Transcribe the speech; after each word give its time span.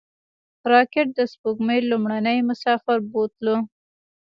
راکټ 0.71 1.07
د 1.17 1.19
سپوږمۍ 1.31 1.79
لومړنی 1.91 2.37
مسافر 2.49 2.97
بوتله 3.11 3.55